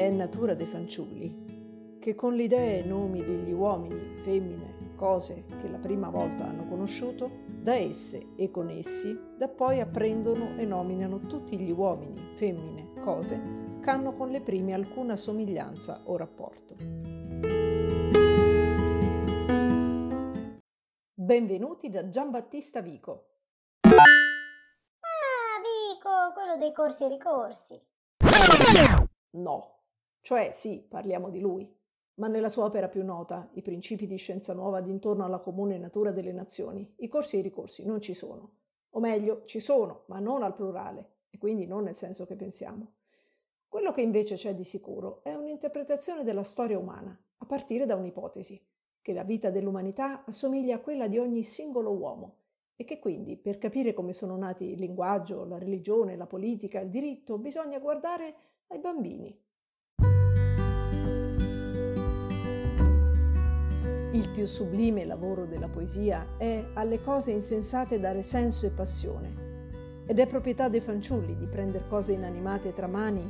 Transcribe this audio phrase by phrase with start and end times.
[0.00, 5.68] È natura dei fanciulli che con le idee e nomi degli uomini, femmine, cose che
[5.68, 7.30] la prima volta hanno conosciuto,
[7.60, 13.78] da esse e con essi, da poi apprendono e nominano tutti gli uomini, femmine, cose
[13.82, 16.76] che hanno con le prime alcuna somiglianza o rapporto.
[21.12, 23.26] Benvenuti da Giambattista Vico.
[23.80, 23.90] Ah,
[25.60, 27.78] Vico, quello dei corsi e ricorsi.
[29.32, 29.79] No,
[30.20, 31.68] cioè sì, parliamo di lui,
[32.14, 36.12] ma nella sua opera più nota, I principi di scienza nuova d'intorno alla comune natura
[36.12, 38.58] delle nazioni, i corsi e i ricorsi non ci sono.
[38.90, 42.94] O meglio, ci sono, ma non al plurale, e quindi non nel senso che pensiamo.
[43.68, 48.60] Quello che invece c'è di sicuro è un'interpretazione della storia umana, a partire da un'ipotesi,
[49.00, 52.36] che la vita dell'umanità assomiglia a quella di ogni singolo uomo
[52.76, 56.90] e che quindi per capire come sono nati il linguaggio, la religione, la politica, il
[56.90, 58.34] diritto, bisogna guardare
[58.68, 59.38] ai bambini.
[64.12, 69.48] Il più sublime lavoro della poesia è alle cose insensate dare senso e passione.
[70.04, 73.22] Ed è proprietà dei fanciulli di prendere cose inanimate tra mani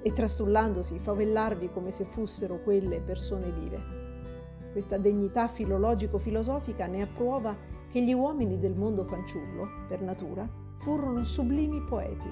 [0.00, 4.70] e trastullandosi favellarvi come se fossero quelle persone vive.
[4.70, 7.56] Questa degnità filologico-filosofica ne appruova
[7.90, 12.30] che gli uomini del mondo fanciullo, per natura, furono sublimi poeti.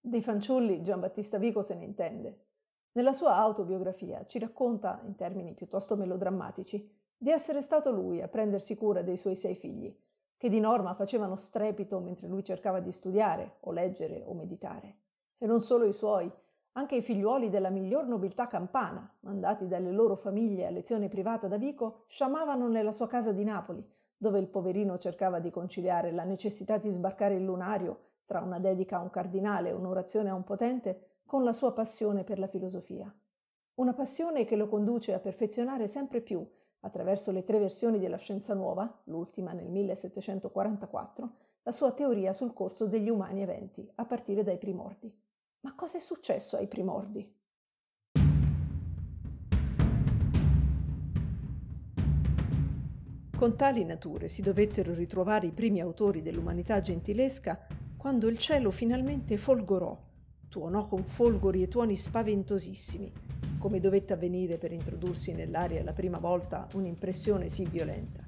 [0.00, 2.49] Dei fanciulli Giambattista Vico se ne intende.
[2.92, 8.74] Nella sua autobiografia ci racconta, in termini piuttosto melodrammatici, di essere stato lui a prendersi
[8.74, 9.96] cura dei suoi sei figli,
[10.36, 14.96] che di norma facevano strepito mentre lui cercava di studiare o leggere o meditare.
[15.38, 16.28] E non solo i suoi,
[16.72, 21.58] anche i figliuoli della miglior nobiltà campana, mandati dalle loro famiglie a lezione privata da
[21.58, 26.76] Vico, sciamavano nella sua casa di Napoli, dove il poverino cercava di conciliare la necessità
[26.76, 31.09] di sbarcare il lunario tra una dedica a un cardinale e un'orazione a un potente
[31.30, 33.08] con la sua passione per la filosofia.
[33.74, 36.44] Una passione che lo conduce a perfezionare sempre più,
[36.80, 41.32] attraverso le tre versioni della scienza nuova, l'ultima nel 1744,
[41.62, 45.16] la sua teoria sul corso degli umani eventi, a partire dai primordi.
[45.60, 47.32] Ma cosa è successo ai primordi?
[53.36, 59.36] Con tali nature si dovettero ritrovare i primi autori dell'umanità gentilesca quando il cielo finalmente
[59.36, 60.08] folgorò,
[60.50, 63.12] tuonò con folgori e tuoni spaventosissimi,
[63.58, 68.26] come dovette avvenire per introdursi nell'aria la prima volta un'impressione sì violenta.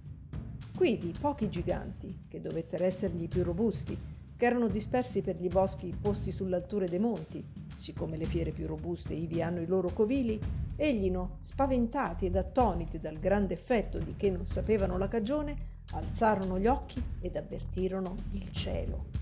[0.77, 3.99] Quivi pochi giganti, che dovettero essergli più robusti,
[4.37, 7.45] che erano dispersi per gli boschi posti sull'alture dei monti,
[7.77, 10.41] siccome le fiere più robuste ivi hanno i loro covili,
[10.77, 16.69] eglino, spaventati ed attoniti dal grande effetto di che non sapevano la cagione, alzarono gli
[16.69, 19.22] occhi ed avvertirono il cielo.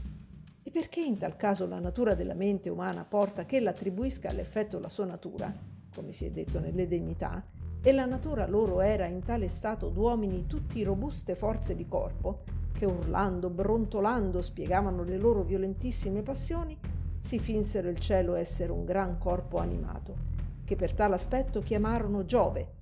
[0.71, 4.89] E perché in tal caso la natura della mente umana porta che l'attribuisca all'effetto la
[4.89, 5.53] sua natura,
[5.93, 7.45] come si è detto nelle degnità,
[7.83, 12.87] e la natura loro era in tale stato d'uomini tutti robuste forze di corpo, che
[12.87, 16.79] urlando, brontolando spiegavano le loro violentissime passioni,
[17.19, 20.15] si finsero il cielo essere un gran corpo animato,
[20.65, 22.75] che per tal aspetto chiamarono Giove,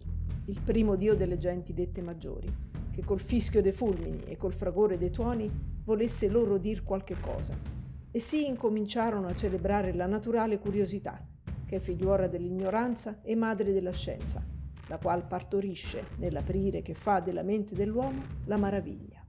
[0.45, 2.55] il primo dio delle genti dette maggiori,
[2.91, 5.51] che col fischio dei fulmini e col fragore dei tuoni
[5.85, 7.78] volesse loro dir qualche cosa.
[8.11, 11.23] E sì incominciarono a celebrare la naturale curiosità,
[11.67, 14.43] che è figliuora dell'ignoranza e madre della scienza,
[14.89, 19.23] la qual partorisce, nell'aprire che fa della mente dell'uomo, la maraviglia.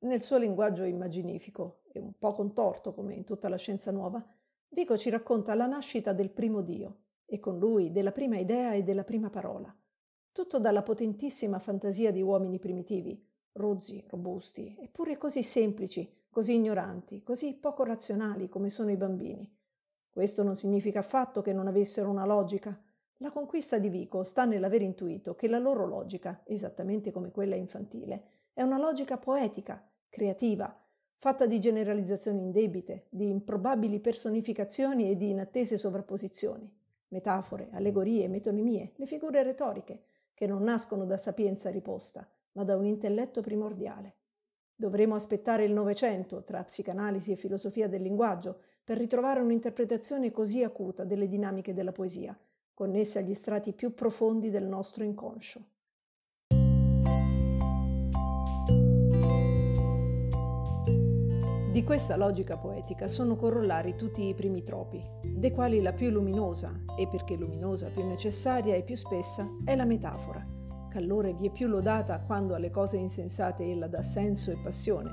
[0.00, 4.22] Nel suo linguaggio immaginifico e un po' contorto come in tutta la scienza nuova,
[4.72, 8.84] Vico ci racconta la nascita del primo Dio e con lui della prima idea e
[8.84, 9.74] della prima parola.
[10.30, 17.54] Tutto dalla potentissima fantasia di uomini primitivi, rozzi, robusti, eppure così semplici, così ignoranti, così
[17.54, 19.48] poco razionali come sono i bambini.
[20.08, 22.78] Questo non significa affatto che non avessero una logica.
[23.18, 28.24] La conquista di Vico sta nell'aver intuito che la loro logica, esattamente come quella infantile,
[28.52, 30.74] è una logica poetica, creativa,
[31.16, 36.68] fatta di generalizzazioni indebite, di improbabili personificazioni e di inattese sovrapposizioni,
[37.08, 42.84] metafore, allegorie, metonimie, le figure retoriche, che non nascono da sapienza riposta, ma da un
[42.86, 44.16] intelletto primordiale.
[44.74, 51.04] Dovremo aspettare il Novecento, tra psicanalisi e filosofia del linguaggio, per ritrovare un'interpretazione così acuta
[51.04, 52.36] delle dinamiche della poesia,
[52.72, 55.64] connesse agli strati più profondi del nostro inconscio.
[61.70, 65.00] Di questa logica poetica sono corollari tutti i primi tropi,
[65.36, 69.84] dei quali la più luminosa, e perché luminosa più necessaria e più spessa, è la
[69.84, 70.44] metafora,
[70.90, 75.10] ch'allora è vie più lodata quando alle cose insensate ella dà senso e passione,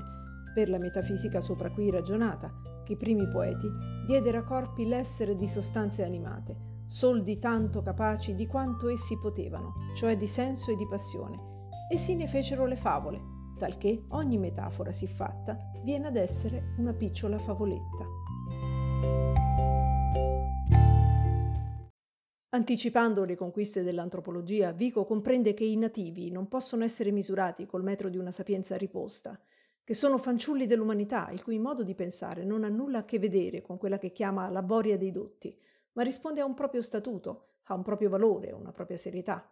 [0.52, 2.52] per la metafisica sopra cui ragionata,
[2.84, 3.70] che i primi poeti
[4.04, 10.16] diedero a corpi l'essere di sostanze animate, soldi tanto capaci di quanto essi potevano, cioè
[10.16, 11.36] di senso e di passione,
[11.90, 13.20] e si ne fecero le favole,
[13.56, 19.37] talché ogni metafora siffatta viene ad essere una picciola favoletta.
[22.50, 28.08] Anticipando le conquiste dell'antropologia, Vico comprende che i nativi non possono essere misurati col metro
[28.08, 29.38] di una sapienza riposta,
[29.84, 33.60] che sono fanciulli dell'umanità, il cui modo di pensare non ha nulla a che vedere
[33.60, 35.54] con quella che chiama la boria dei dotti,
[35.92, 39.46] ma risponde a un proprio statuto, a un proprio valore, a una propria serietà.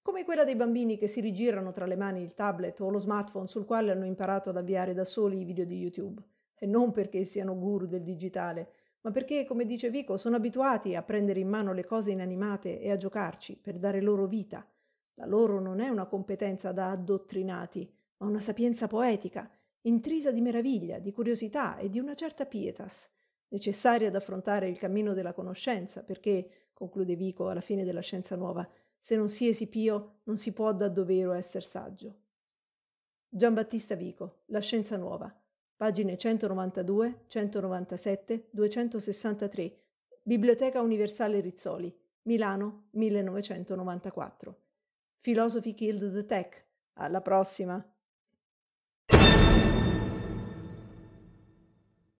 [0.00, 3.46] Come quella dei bambini che si rigirano tra le mani il tablet o lo smartphone
[3.46, 6.22] sul quale hanno imparato ad avviare da soli i video di YouTube,
[6.54, 8.70] e non perché siano guru del digitale,
[9.02, 12.90] ma perché, come dice Vico, sono abituati a prendere in mano le cose inanimate e
[12.90, 14.66] a giocarci per dare loro vita.
[15.14, 19.50] La loro non è una competenza da addottrinati, ma una sapienza poetica,
[19.82, 23.10] intrisa di meraviglia, di curiosità e di una certa pietas,
[23.48, 28.68] necessaria ad affrontare il cammino della conoscenza, perché, conclude Vico alla fine della scienza nuova,
[28.96, 32.20] se non si pio non si può da dovero essere saggio.
[33.28, 35.41] Giambattista Vico, La scienza nuova,
[35.76, 39.80] pagine 192, 197, 263,
[40.22, 44.56] Biblioteca Universale Rizzoli, Milano 1994.
[45.20, 46.66] Philosophy Killed the Tech.
[46.94, 47.91] Alla prossima!